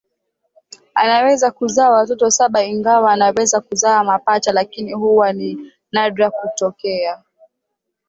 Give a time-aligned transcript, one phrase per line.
[0.95, 7.23] Anaweza kuzaa watoto saba ingawa anaweza kuzaa mapacha lakini huwa ni nadra kutokea